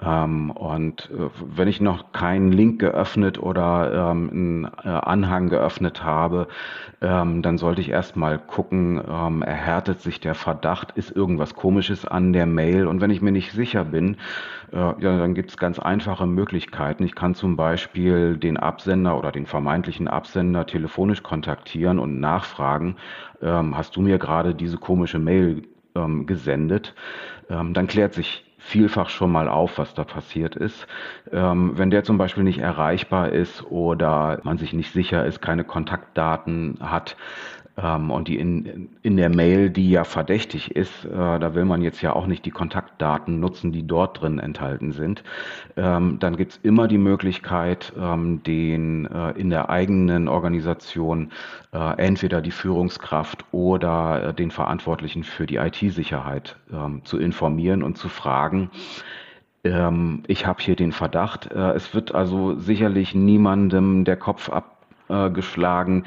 Ähm, 0.03 0.51
und 0.51 1.11
äh, 1.11 1.29
wenn 1.57 1.69
ich 1.69 1.81
noch 1.81 2.13
keinen 2.13 2.51
Link 2.51 2.81
geöffnet 2.81 3.41
oder 3.41 4.11
ähm, 4.11 4.31
einen 4.31 4.65
äh, 4.85 4.89
Anhang 4.89 5.49
geöffnet 5.51 6.03
habe, 6.03 6.49
ähm, 7.01 7.43
dann 7.43 7.59
sollte 7.59 7.81
ich 7.81 7.91
erstmal 7.91 8.39
gucken, 8.39 8.99
erhärtet 9.43 10.01
sich 10.01 10.21
der 10.21 10.35
Verdacht, 10.35 10.93
ist 10.93 11.15
irgendwas 11.15 11.55
Komisches 11.55 12.05
an 12.05 12.33
der 12.33 12.47
Mail. 12.47 12.87
Und 12.87 13.01
wenn 13.01 13.11
ich 13.11 13.23
mir 13.23 13.33
nicht 13.33 13.53
sicher 13.53 13.85
bin, 13.85 14.17
äh, 14.73 14.79
ja, 14.79 15.19
dann 15.19 15.35
gibt 15.35 15.51
es 15.51 15.57
ganz 15.57 15.79
einfache 15.79 16.27
Möglichkeiten. 16.27 17.05
Ich 17.05 17.15
kann 17.15 17.35
zum 17.35 17.57
Beispiel 17.57 18.37
den 18.37 18.57
Absender 18.57 19.17
oder 19.17 19.31
den 19.31 19.47
vermeintlichen 19.47 20.09
Absender 20.09 20.67
telefonisch 20.67 21.23
kontaktieren 21.23 21.99
und 21.99 22.21
nachfragen, 22.21 22.97
hast 23.41 23.97
du 23.97 24.01
mir 24.01 24.19
gerade 24.19 24.55
diese 24.55 24.79
komische 24.79 25.19
Mail 25.19 25.63
gesendet? 26.25 26.95
dann 27.49 27.87
klärt 27.87 28.15
sich 28.15 28.44
vielfach 28.64 29.11
schon 29.11 29.30
mal 29.30 29.49
auf, 29.49 29.78
was 29.78 29.92
da 29.94 30.04
passiert 30.04 30.56
ist. 30.56 30.87
Ähm, 31.30 31.73
wenn 31.76 31.90
der 31.90 32.02
zum 32.02 32.16
Beispiel 32.16 32.44
nicht 32.44 32.59
erreichbar 32.59 33.30
ist 33.30 33.62
oder 33.71 34.40
man 34.42 34.56
sich 34.56 34.73
nicht 34.73 34.92
sicher 34.92 35.26
ist, 35.26 35.42
keine 35.42 35.64
Kontaktdaten 35.64 36.78
hat, 36.80 37.16
ähm, 37.76 38.11
und 38.11 38.28
die 38.28 38.38
in, 38.38 38.88
in 39.02 39.16
der 39.16 39.28
Mail, 39.28 39.71
die 39.71 39.90
ja 39.90 40.04
verdächtig 40.04 40.76
ist, 40.76 41.04
äh, 41.04 41.11
da 41.11 41.54
will 41.54 41.64
man 41.64 41.83
jetzt 41.83 42.02
ja 42.02 42.12
auch 42.14 42.26
nicht 42.26 42.45
die 42.45 42.50
Kontaktdaten 42.50 43.40
nutzen, 43.40 43.73
die 43.73 43.87
dort 43.87 44.21
drin 44.21 44.38
enthalten 44.38 44.93
sind. 44.93 45.25
Ähm, 45.76 46.19
dann 46.21 46.37
gibt's 46.37 46.61
immer 46.62 46.87
die 46.87 46.99
Möglichkeit, 46.99 47.93
ähm, 47.99 48.43
den 48.45 49.07
äh, 49.07 49.33
in 49.33 49.50
der 49.50 49.71
eigenen 49.71 50.28
Organisation 50.28 51.33
äh, 51.73 51.97
entweder 51.99 52.40
die 52.40 52.52
Führungskraft 52.52 53.45
oder 53.50 54.28
äh, 54.28 54.35
den 54.35 54.50
Verantwortlichen 54.50 55.25
für 55.25 55.47
die 55.47 55.57
IT-Sicherheit 55.57 56.57
ähm, 56.73 57.04
zu 57.04 57.19
informieren 57.19 57.83
und 57.83 57.99
zu 57.99 58.09
fragen, 58.09 58.71
ähm, 59.64 60.23
ich 60.26 60.47
habe 60.47 60.62
hier 60.62 60.76
den 60.76 60.93
Verdacht. 60.93 61.50
Äh, 61.50 61.73
es 61.73 61.95
wird 61.95 62.14
also 62.14 62.59
sicherlich 62.59 63.14
niemandem 63.14 64.04
der 64.04 64.16
Kopf 64.16 64.50
ab 64.50 64.74
äh, 65.09 65.31
geschlagen, 65.31 66.05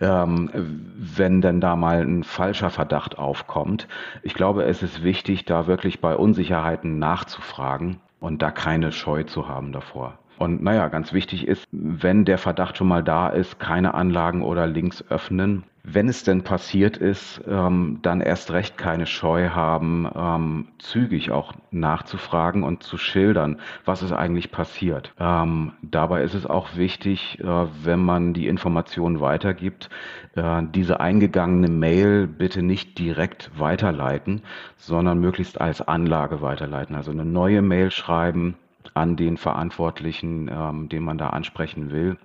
ähm, 0.00 0.50
wenn 0.96 1.40
denn 1.40 1.60
da 1.60 1.76
mal 1.76 2.02
ein 2.02 2.24
falscher 2.24 2.70
Verdacht 2.70 3.18
aufkommt. 3.18 3.88
Ich 4.22 4.34
glaube, 4.34 4.64
es 4.64 4.82
ist 4.82 5.02
wichtig, 5.02 5.44
da 5.44 5.66
wirklich 5.66 6.00
bei 6.00 6.16
Unsicherheiten 6.16 6.98
nachzufragen 6.98 8.00
und 8.20 8.42
da 8.42 8.50
keine 8.50 8.92
Scheu 8.92 9.24
zu 9.24 9.48
haben 9.48 9.72
davor. 9.72 10.18
Und 10.38 10.62
naja, 10.62 10.88
ganz 10.88 11.12
wichtig 11.12 11.46
ist, 11.46 11.66
wenn 11.72 12.24
der 12.24 12.38
Verdacht 12.38 12.76
schon 12.76 12.88
mal 12.88 13.02
da 13.02 13.28
ist, 13.28 13.58
keine 13.58 13.94
Anlagen 13.94 14.42
oder 14.42 14.66
Links 14.66 15.04
öffnen, 15.08 15.64
wenn 15.90 16.08
es 16.08 16.22
denn 16.22 16.42
passiert 16.42 16.96
ist, 16.96 17.40
ähm, 17.48 18.00
dann 18.02 18.20
erst 18.20 18.52
recht 18.52 18.76
keine 18.76 19.06
Scheu 19.06 19.50
haben, 19.50 20.08
ähm, 20.14 20.68
zügig 20.78 21.30
auch 21.30 21.54
nachzufragen 21.70 22.62
und 22.62 22.82
zu 22.82 22.98
schildern, 22.98 23.58
was 23.84 24.02
ist 24.02 24.12
eigentlich 24.12 24.50
passiert. 24.50 25.14
Ähm, 25.18 25.72
dabei 25.82 26.22
ist 26.22 26.34
es 26.34 26.46
auch 26.46 26.76
wichtig, 26.76 27.38
äh, 27.40 27.66
wenn 27.82 28.00
man 28.00 28.34
die 28.34 28.48
Informationen 28.48 29.20
weitergibt, 29.20 29.88
äh, 30.36 30.62
diese 30.74 31.00
eingegangene 31.00 31.68
Mail 31.68 32.26
bitte 32.26 32.62
nicht 32.62 32.98
direkt 32.98 33.50
weiterleiten, 33.58 34.42
sondern 34.76 35.18
möglichst 35.18 35.60
als 35.60 35.80
Anlage 35.80 36.42
weiterleiten. 36.42 36.96
Also 36.96 37.12
eine 37.12 37.24
neue 37.24 37.62
Mail 37.62 37.90
schreiben 37.90 38.56
an 38.94 39.16
den 39.16 39.36
Verantwortlichen, 39.36 40.48
ähm, 40.48 40.88
den 40.88 41.02
man 41.02 41.18
da 41.18 41.30
ansprechen 41.30 41.90
will. 41.90 42.16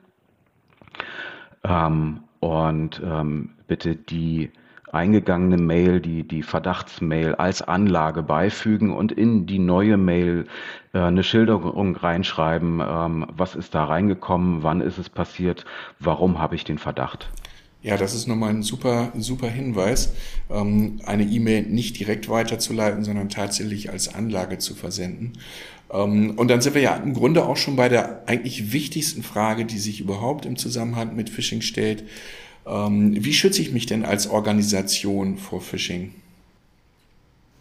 Ähm, 1.63 2.21
und 2.39 3.01
ähm, 3.03 3.51
bitte 3.67 3.95
die 3.95 4.51
eingegangene 4.93 5.57
Mail, 5.57 5.99
die, 5.99 6.27
die 6.27 6.43
Verdachtsmail 6.43 7.35
als 7.35 7.61
Anlage 7.61 8.21
beifügen 8.21 8.93
und 8.93 9.11
in 9.11 9.47
die 9.47 9.59
neue 9.59 9.97
Mail 9.97 10.45
äh, 10.93 10.99
eine 10.99 11.23
Schilderung 11.23 11.95
reinschreiben, 11.95 12.79
ähm, 12.79 13.25
was 13.35 13.55
ist 13.55 13.73
da 13.73 13.85
reingekommen, 13.85 14.61
wann 14.61 14.81
ist 14.81 14.99
es 14.99 15.09
passiert, 15.09 15.65
warum 15.99 16.39
habe 16.39 16.55
ich 16.55 16.63
den 16.63 16.77
Verdacht. 16.77 17.31
Ja, 17.83 17.97
das 17.97 18.15
ist 18.15 18.27
nochmal 18.27 18.51
ein 18.51 18.63
super, 18.63 19.11
super 19.17 19.49
Hinweis, 19.49 20.13
ähm, 20.49 21.01
eine 21.05 21.23
E-Mail 21.23 21.63
nicht 21.63 21.99
direkt 21.99 22.29
weiterzuleiten, 22.29 23.03
sondern 23.03 23.27
tatsächlich 23.27 23.91
als 23.91 24.13
Anlage 24.13 24.57
zu 24.57 24.73
versenden. 24.73 25.33
Ähm, 25.91 26.31
und 26.37 26.47
dann 26.47 26.61
sind 26.61 26.75
wir 26.75 26.81
ja 26.81 26.95
im 26.95 27.13
Grunde 27.13 27.45
auch 27.45 27.57
schon 27.57 27.75
bei 27.75 27.89
der 27.89 28.23
eigentlich 28.25 28.71
wichtigsten 28.71 29.21
Frage, 29.21 29.65
die 29.65 29.79
sich 29.79 29.99
überhaupt 29.99 30.45
im 30.45 30.55
Zusammenhang 30.55 31.13
mit 31.15 31.29
Phishing 31.29 31.61
stellt. 31.61 32.05
Ähm, 32.65 33.21
wie 33.21 33.33
schütze 33.33 33.61
ich 33.61 33.73
mich 33.73 33.85
denn 33.85 34.05
als 34.05 34.29
Organisation 34.29 35.37
vor 35.37 35.59
Phishing? 35.59 36.15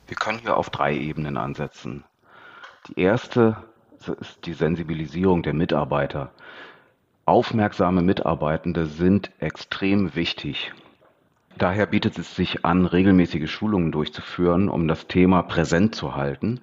Wir 0.06 0.16
können 0.16 0.38
hier 0.38 0.56
auf 0.56 0.70
drei 0.70 0.96
Ebenen 0.96 1.36
ansetzen. 1.36 2.04
Die 2.88 3.00
erste 3.00 3.56
ist 4.20 4.38
die 4.44 4.54
Sensibilisierung 4.54 5.42
der 5.42 5.54
Mitarbeiter. 5.54 6.32
Aufmerksame 7.24 8.02
Mitarbeitende 8.02 8.86
sind 8.86 9.30
extrem 9.38 10.16
wichtig. 10.16 10.72
Daher 11.56 11.86
bietet 11.86 12.18
es 12.18 12.34
sich 12.34 12.64
an, 12.64 12.84
regelmäßige 12.84 13.48
Schulungen 13.48 13.92
durchzuführen, 13.92 14.68
um 14.68 14.88
das 14.88 15.06
Thema 15.06 15.42
präsent 15.42 15.94
zu 15.94 16.16
halten. 16.16 16.60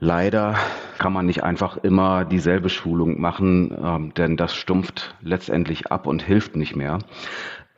Leider 0.00 0.56
kann 0.96 1.12
man 1.12 1.26
nicht 1.26 1.42
einfach 1.42 1.76
immer 1.76 2.24
dieselbe 2.24 2.70
Schulung 2.70 3.20
machen, 3.20 3.76
ähm, 3.82 4.14
denn 4.14 4.38
das 4.38 4.54
stumpft 4.54 5.14
letztendlich 5.20 5.92
ab 5.92 6.06
und 6.06 6.22
hilft 6.22 6.56
nicht 6.56 6.74
mehr. 6.74 7.00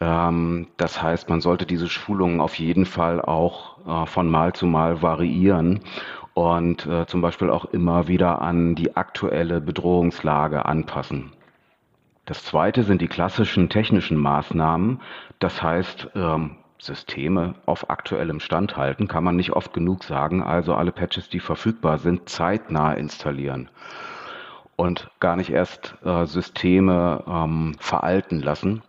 Ähm, 0.01 0.69
das 0.77 1.03
heißt, 1.03 1.29
man 1.29 1.41
sollte 1.41 1.67
diese 1.67 1.89
Schulungen 1.89 2.41
auf 2.41 2.61
jeden 2.61 2.87
Fall 2.87 3.21
auch 3.21 4.05
äh, 4.05 4.07
von 4.07 4.31
Mal 4.31 4.53
zu 4.53 4.67
Mal 4.67 5.03
variieren 5.03 5.81
und 6.35 6.87
äh, 6.87 7.07
zum 7.07 7.23
Beispiel 7.23 7.51
auch 7.51 7.65
immer 7.65 8.07
wieder 8.07 8.41
an 8.41 8.77
die 8.77 8.97
aktuelle 8.97 9.61
Bedrohungslage 9.61 10.65
anpassen. 10.65 11.33
Das 12.31 12.45
zweite 12.45 12.85
sind 12.85 13.03
die 13.03 13.09
klassischen 13.09 13.71
technischen 13.71 14.17
Maßnahmen. 14.17 15.01
Das 15.41 15.65
heißt, 15.65 16.11
ähm, 16.15 16.59
Systeme 16.79 17.57
auf 17.67 17.91
aktuellem 17.91 18.39
Stand 18.39 18.77
halten, 18.77 19.09
kann 19.09 19.25
man 19.25 19.35
nicht 19.35 19.51
oft 19.51 19.73
genug 19.73 20.05
sagen. 20.05 20.41
Also 20.41 20.77
alle 20.77 20.93
Patches, 20.93 21.29
die 21.29 21.41
verfügbar 21.41 21.99
sind, 21.99 22.29
zeitnah 22.29 22.93
installieren 22.93 23.69
und 24.77 25.11
gar 25.19 25.35
nicht 25.35 25.51
erst 25.51 25.97
äh, 26.05 26.25
Systeme 26.25 27.25
ähm, 27.27 27.75
veralten 27.81 28.39
lassen. 28.39 28.83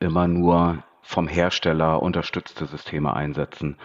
Immer 0.00 0.26
nur 0.26 0.82
vom 1.02 1.28
Hersteller 1.28 2.02
unterstützte 2.02 2.64
Systeme 2.64 3.12
einsetzen. 3.12 3.76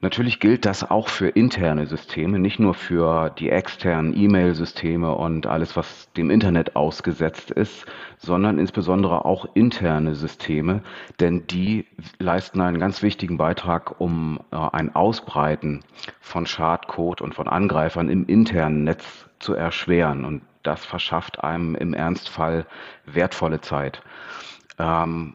Natürlich 0.00 0.38
gilt 0.38 0.64
das 0.64 0.88
auch 0.88 1.08
für 1.08 1.28
interne 1.28 1.86
Systeme, 1.86 2.38
nicht 2.38 2.60
nur 2.60 2.74
für 2.74 3.30
die 3.30 3.50
externen 3.50 4.16
E-Mail-Systeme 4.16 5.12
und 5.12 5.48
alles, 5.48 5.76
was 5.76 6.12
dem 6.12 6.30
Internet 6.30 6.76
ausgesetzt 6.76 7.50
ist, 7.50 7.84
sondern 8.16 8.60
insbesondere 8.60 9.24
auch 9.24 9.48
interne 9.54 10.14
Systeme, 10.14 10.82
denn 11.18 11.48
die 11.48 11.84
leisten 12.20 12.60
einen 12.60 12.78
ganz 12.78 13.02
wichtigen 13.02 13.38
Beitrag, 13.38 14.00
um 14.00 14.38
äh, 14.52 14.56
ein 14.56 14.94
Ausbreiten 14.94 15.80
von 16.20 16.46
Schadcode 16.46 17.20
und 17.20 17.34
von 17.34 17.48
Angreifern 17.48 18.08
im 18.08 18.24
internen 18.26 18.84
Netz 18.84 19.28
zu 19.40 19.54
erschweren. 19.54 20.24
Und 20.24 20.42
das 20.62 20.84
verschafft 20.84 21.42
einem 21.42 21.74
im 21.74 21.92
Ernstfall 21.92 22.66
wertvolle 23.04 23.60
Zeit. 23.62 24.00
Ähm, 24.78 25.34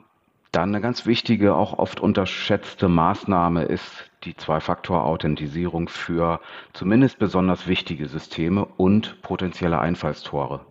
dann 0.54 0.70
eine 0.70 0.82
ganz 0.82 1.06
wichtige, 1.06 1.56
auch 1.56 1.78
oft 1.80 2.00
unterschätzte 2.00 2.88
Maßnahme 2.88 3.64
ist 3.64 4.12
die 4.24 4.36
Zwei-Faktor-Authentisierung 4.36 5.90
für 5.90 6.40
zumindest 6.74 7.20
besonders 7.20 7.68
wichtige 7.68 8.08
Systeme 8.08 8.66
und 8.78 9.22
potenzielle 9.24 9.80
Einfallstore. 9.80 10.62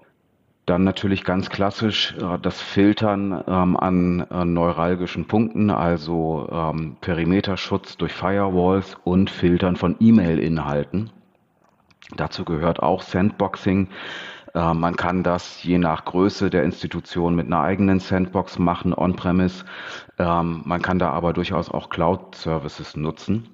Dann 0.67 0.85
natürlich 0.85 1.25
ganz 1.25 1.51
klassisch 1.51 2.15
äh, 2.21 2.39
das 2.41 2.61
Filtern 2.61 3.43
ähm, 3.49 3.77
an 3.77 4.21
äh, 4.31 4.45
neuralgischen 4.45 5.27
Punkten, 5.27 5.71
also 5.71 6.49
ähm, 6.51 6.97
Perimeterschutz 7.01 7.97
durch 7.97 8.13
Firewalls 8.13 8.97
und 9.03 9.29
Filtern 9.29 9.75
von 9.75 9.97
E-Mail-Inhalten. 9.99 11.11
Dazu 12.17 12.45
gehört 12.45 12.81
auch 12.81 13.03
Sandboxing, 13.03 13.89
man 14.55 14.97
kann 14.97 15.23
das 15.23 15.63
je 15.63 15.79
nach 15.79 16.05
Größe 16.05 16.51
der 16.51 16.63
Institution 16.63 17.35
mit 17.35 17.47
einer 17.47 17.63
eigenen 17.63 18.01
Sandbox 18.01 18.59
machen, 18.59 18.93
on-premise. 18.93 19.65
Ähm, 20.19 20.63
man 20.67 20.83
kann 20.83 20.99
da 20.99 21.11
aber 21.11 21.33
durchaus 21.33 21.71
auch 21.71 21.89
Cloud-Services 21.89 22.97
nutzen. 22.97 23.49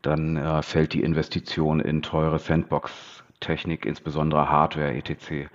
Dann 0.00 0.36
äh, 0.36 0.62
fällt 0.62 0.94
die 0.94 1.02
Investition 1.02 1.80
in 1.80 2.00
teure 2.00 2.38
Sandbox-Technik, 2.38 3.84
insbesondere 3.84 4.48
Hardware, 4.48 4.94
etc. 4.94 5.50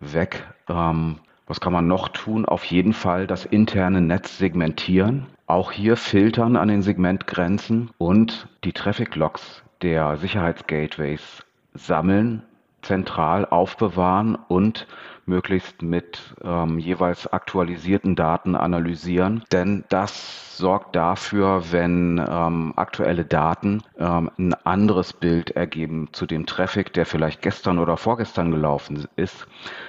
weg. 0.00 0.46
Ähm, 0.68 1.16
was 1.46 1.60
kann 1.60 1.72
man 1.72 1.86
noch 1.86 2.08
tun? 2.08 2.44
Auf 2.44 2.64
jeden 2.64 2.92
Fall 2.92 3.26
das 3.26 3.44
interne 3.46 4.00
Netz 4.00 4.38
segmentieren. 4.38 5.26
Auch 5.46 5.72
hier 5.72 5.96
filtern 5.96 6.56
an 6.56 6.68
den 6.68 6.82
Segmentgrenzen 6.82 7.90
und 7.98 8.46
die 8.62 8.72
Traffic 8.72 9.16
Logs 9.16 9.64
der 9.82 10.16
Sicherheitsgateways 10.18 11.42
sammeln 11.74 12.42
zentral 12.82 13.46
aufbewahren 13.46 14.36
und 14.48 14.86
möglichst 15.26 15.82
mit 15.82 16.34
ähm, 16.42 16.78
jeweils 16.78 17.32
aktualisierten 17.32 18.16
Daten 18.16 18.56
analysieren. 18.56 19.44
Denn 19.52 19.84
das 19.88 20.58
sorgt 20.58 20.96
dafür, 20.96 21.72
wenn 21.72 22.22
ähm, 22.28 22.74
aktuelle 22.76 23.24
Daten 23.24 23.82
ähm, 23.98 24.30
ein 24.38 24.54
anderes 24.64 25.12
Bild 25.12 25.52
ergeben 25.52 26.08
zu 26.12 26.26
dem 26.26 26.46
Traffic, 26.46 26.92
der 26.92 27.06
vielleicht 27.06 27.42
gestern 27.42 27.78
oder 27.78 27.96
vorgestern 27.96 28.50
gelaufen 28.50 29.06
ist, 29.16 29.46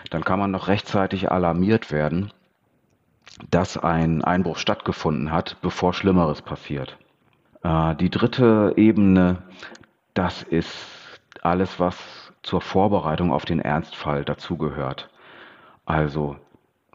dann 0.10 0.24
kann 0.24 0.40
man 0.40 0.52
noch 0.52 0.68
rechtzeitig 0.68 1.32
alarmiert 1.32 1.92
werden, 1.92 2.32
dass 3.50 3.78
ein 3.78 4.24
Einbruch 4.24 4.58
stattgefunden 4.58 5.32
hat, 5.32 5.58
bevor 5.62 5.94
Schlimmeres 5.94 6.42
passiert. 6.42 6.98
Äh, 7.64 7.96
die 7.96 8.10
dritte 8.10 8.74
Ebene, 8.78 9.42
das 10.14 10.44
ist 10.44 10.78
alles, 11.42 11.80
was 11.80 12.31
zur 12.44 12.62
Vorbereitung 12.62 13.32
auf 13.32 13.46
den 13.46 13.60
Ernstfall 13.60 14.26
dazugehört. 14.26 15.10
Also 15.86 16.38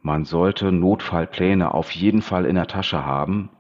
man 0.03 0.25
sollte 0.25 0.73
Notfallpläne 0.73 1.75
auf 1.75 1.91
jeden 1.91 2.23
Fall 2.23 2.47
in 2.47 2.55
der 2.55 2.67
Tasche 2.67 3.05
haben, 3.05 3.51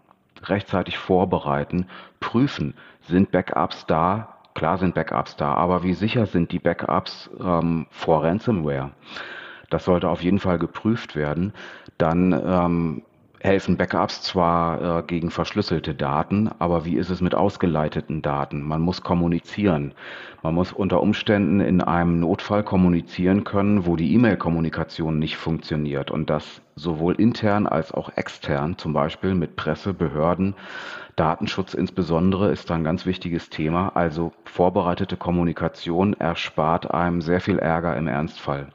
rechtzeitig 0.44 0.98
vorbereiten, 0.98 1.86
prüfen, 2.20 2.74
sind 3.00 3.30
Backups 3.30 3.86
da? 3.86 4.36
Klar 4.54 4.78
sind 4.78 4.94
Backups 4.94 5.36
da, 5.36 5.54
aber 5.54 5.82
wie 5.82 5.94
sicher 5.94 6.26
sind 6.26 6.52
die 6.52 6.58
Backups 6.58 7.30
ähm, 7.40 7.86
vor 7.90 8.24
Ransomware? 8.24 8.92
Das 9.70 9.84
sollte 9.84 10.08
auf 10.08 10.22
jeden 10.22 10.38
Fall 10.38 10.58
geprüft 10.58 11.16
werden. 11.16 11.52
Dann 11.98 12.32
ähm, 12.32 13.02
helfen 13.46 13.76
Backups 13.76 14.22
zwar 14.22 14.98
äh, 14.98 15.02
gegen 15.04 15.30
verschlüsselte 15.30 15.94
Daten, 15.94 16.50
aber 16.58 16.84
wie 16.84 16.96
ist 16.96 17.08
es 17.08 17.20
mit 17.20 17.34
ausgeleiteten 17.34 18.20
Daten? 18.20 18.60
Man 18.60 18.82
muss 18.82 19.02
kommunizieren. 19.02 19.94
Man 20.42 20.54
muss 20.54 20.72
unter 20.72 21.00
Umständen 21.00 21.60
in 21.60 21.80
einem 21.80 22.20
Notfall 22.20 22.64
kommunizieren 22.64 23.44
können, 23.44 23.86
wo 23.86 23.96
die 23.96 24.12
E-Mail-Kommunikation 24.14 25.18
nicht 25.18 25.36
funktioniert 25.36 26.10
und 26.10 26.28
das 26.28 26.60
sowohl 26.74 27.14
intern 27.14 27.66
als 27.66 27.92
auch 27.92 28.10
extern, 28.16 28.76
zum 28.76 28.92
Beispiel 28.92 29.34
mit 29.34 29.56
Presse, 29.56 29.94
Behörden. 29.94 30.54
Datenschutz 31.14 31.72
insbesondere 31.72 32.50
ist 32.50 32.70
ein 32.70 32.84
ganz 32.84 33.06
wichtiges 33.06 33.48
Thema. 33.48 33.92
Also 33.94 34.32
vorbereitete 34.44 35.16
Kommunikation 35.16 36.14
erspart 36.14 36.92
einem 36.92 37.22
sehr 37.22 37.40
viel 37.40 37.58
Ärger 37.58 37.96
im 37.96 38.08
Ernstfall. 38.08 38.68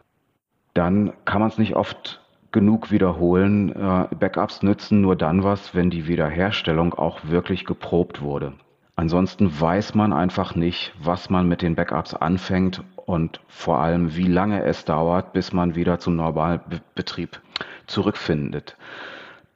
Dann 0.73 1.11
kann 1.25 1.41
man 1.41 1.49
es 1.49 1.57
nicht 1.57 1.75
oft 1.75 2.20
genug 2.51 2.91
wiederholen. 2.91 3.69
Äh, 3.75 4.07
Backups 4.15 4.63
nützen 4.63 5.01
nur 5.01 5.15
dann 5.15 5.43
was, 5.43 5.73
wenn 5.75 5.89
die 5.89 6.07
Wiederherstellung 6.07 6.93
auch 6.93 7.19
wirklich 7.23 7.65
geprobt 7.65 8.21
wurde. 8.21 8.53
Ansonsten 8.95 9.59
weiß 9.59 9.95
man 9.95 10.13
einfach 10.13 10.55
nicht, 10.55 10.93
was 11.01 11.29
man 11.29 11.47
mit 11.47 11.61
den 11.61 11.75
Backups 11.75 12.13
anfängt 12.13 12.83
und 13.05 13.41
vor 13.47 13.79
allem, 13.79 14.15
wie 14.15 14.27
lange 14.27 14.63
es 14.63 14.85
dauert, 14.85 15.33
bis 15.33 15.53
man 15.53 15.75
wieder 15.75 15.99
zum 15.99 16.15
Normalbetrieb 16.15 17.41
zurückfindet. 17.87 18.77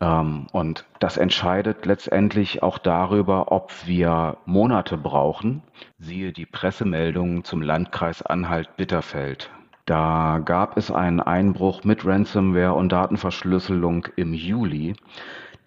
Ähm, 0.02 0.48
und 0.52 0.86
das 1.00 1.18
entscheidet 1.18 1.86
letztendlich 1.86 2.64
auch 2.64 2.78
darüber, 2.78 3.52
ob 3.52 3.72
wir 3.86 4.38
Monate 4.46 4.98
brauchen. 4.98 5.62
Siehe 5.98 6.32
die 6.32 6.46
Pressemeldungen 6.46 7.44
zum 7.44 7.62
Landkreis 7.62 8.22
Anhalt-Bitterfeld. 8.22 9.50
Da 9.86 10.42
gab 10.44 10.78
es 10.78 10.90
einen 10.90 11.20
Einbruch 11.20 11.84
mit 11.84 12.08
Ransomware 12.08 12.74
und 12.74 12.92
Datenverschlüsselung 12.92 14.08
im 14.16 14.34
Juli. 14.34 14.96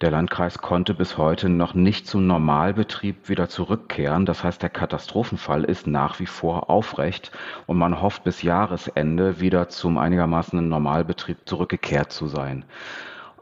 Der 0.01 0.11
Landkreis 0.11 0.57
konnte 0.57 0.93
bis 0.93 1.17
heute 1.17 1.47
noch 1.47 1.73
nicht 1.73 2.05
zum 2.05 2.27
Normalbetrieb 2.27 3.29
wieder 3.29 3.47
zurückkehren. 3.47 4.25
Das 4.25 4.43
heißt, 4.43 4.61
der 4.61 4.69
Katastrophenfall 4.69 5.63
ist 5.63 5.87
nach 5.87 6.19
wie 6.19 6.25
vor 6.25 6.69
aufrecht 6.69 7.31
und 7.65 7.77
man 7.77 8.01
hofft 8.01 8.25
bis 8.25 8.41
Jahresende 8.41 9.39
wieder 9.39 9.69
zum 9.69 9.97
einigermaßen 9.97 10.67
Normalbetrieb 10.67 11.37
zurückgekehrt 11.45 12.11
zu 12.11 12.27
sein. 12.27 12.65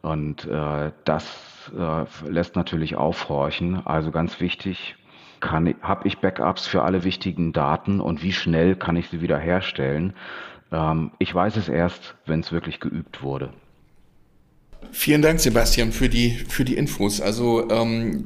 Und 0.04 0.46
äh, 0.46 0.92
das 1.06 1.72
äh, 1.76 2.06
lässt 2.30 2.56
natürlich 2.56 2.96
aufhorchen. 2.96 3.86
Also 3.86 4.12
ganz 4.12 4.40
wichtig, 4.40 4.96
habe 5.42 6.08
ich 6.08 6.20
Backups 6.20 6.68
für 6.68 6.84
alle 6.84 7.04
wichtigen 7.04 7.52
Daten 7.52 8.00
und 8.00 8.22
wie 8.22 8.34
schnell 8.34 8.76
kann 8.76 8.96
ich 8.96 9.10
sie 9.10 9.22
wiederherstellen? 9.22 10.14
Ähm, 10.72 11.12
ich 11.20 11.34
weiß 11.34 11.58
es 11.58 11.70
erst, 11.70 12.16
wenn 12.26 12.42
es 12.42 12.52
wirklich 12.52 12.80
geübt 12.80 13.22
wurde. 13.22 13.52
Vielen 14.92 15.22
Dank, 15.22 15.40
Sebastian, 15.40 15.92
für 15.92 16.10
die, 16.10 16.32
für 16.32 16.66
die 16.66 16.76
Infos. 16.76 17.22
Also 17.22 17.70
ähm, 17.70 18.26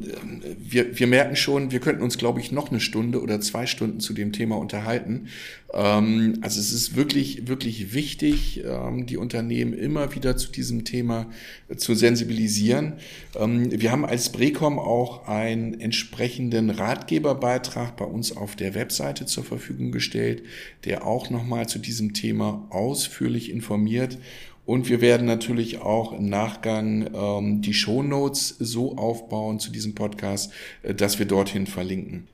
wir, 0.57 0.97
wir 0.97 1.07
merken 1.07 1.35
schon, 1.35 1.71
wir 1.71 1.79
könnten 1.79 2.01
uns, 2.01 2.17
glaube 2.17 2.39
ich, 2.39 2.51
noch 2.51 2.69
eine 2.69 2.79
Stunde 2.79 3.21
oder 3.21 3.41
zwei 3.41 3.65
Stunden 3.65 3.99
zu 3.99 4.13
dem 4.13 4.31
Thema 4.31 4.57
unterhalten. 4.57 5.27
Ähm, 5.73 6.39
also 6.41 6.59
es 6.59 6.71
ist 6.71 6.95
wirklich, 6.95 7.47
wirklich 7.47 7.93
wichtig, 7.93 8.63
ähm, 8.65 9.05
die 9.05 9.17
Unternehmen 9.17 9.73
immer 9.73 10.15
wieder 10.15 10.37
zu 10.37 10.51
diesem 10.51 10.85
Thema 10.85 11.27
zu 11.75 11.95
sensibilisieren. 11.95 12.93
Ähm, 13.39 13.69
wir 13.71 13.91
haben 13.91 14.05
als 14.05 14.31
Brecom 14.31 14.79
auch 14.79 15.27
einen 15.27 15.79
entsprechenden 15.79 16.69
Ratgeberbeitrag 16.69 17.95
bei 17.97 18.05
uns 18.05 18.35
auf 18.35 18.55
der 18.55 18.75
Webseite 18.75 19.25
zur 19.25 19.43
Verfügung 19.43 19.91
gestellt, 19.91 20.43
der 20.85 21.05
auch 21.05 21.29
nochmal 21.29 21.67
zu 21.67 21.79
diesem 21.79 22.13
Thema 22.13 22.65
ausführlich 22.69 23.51
informiert. 23.51 24.17
Und 24.65 24.89
wir 24.89 25.01
werden 25.01 25.25
natürlich 25.25 25.81
auch 25.81 26.13
im 26.13 26.29
Nachgang 26.29 27.09
ähm, 27.13 27.61
die 27.61 27.73
Shownotes 27.73 28.55
so 28.59 28.97
aufbauen 28.97 29.59
zu 29.59 29.71
diesem 29.71 29.95
Podcast, 29.95 30.51
äh, 30.83 30.93
dass 30.93 31.19
wir 31.19 31.25
dorthin 31.25 31.67
verlinken. 31.67 32.27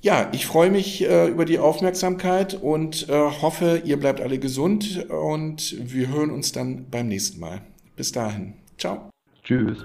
Ja, 0.00 0.28
ich 0.32 0.44
freue 0.44 0.70
mich 0.70 1.02
äh, 1.02 1.28
über 1.28 1.46
die 1.46 1.58
Aufmerksamkeit 1.58 2.54
und 2.54 3.08
äh, 3.08 3.12
hoffe, 3.12 3.82
ihr 3.86 3.98
bleibt 3.98 4.20
alle 4.20 4.38
gesund 4.38 5.06
und 5.08 5.76
wir 5.80 6.08
hören 6.08 6.30
uns 6.30 6.52
dann 6.52 6.90
beim 6.90 7.08
nächsten 7.08 7.40
Mal. 7.40 7.62
Bis 7.96 8.12
dahin. 8.12 8.52
Ciao. 8.76 9.08
Tschüss. 9.42 9.78